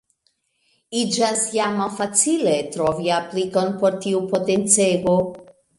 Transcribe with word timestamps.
Iĝas 1.01 1.43
ja 1.57 1.67
malfacile 1.77 2.57
trovi 2.77 3.15
aplikon 3.21 3.73
por 3.85 4.03
tiu 4.07 4.25
potencego. 4.35 5.21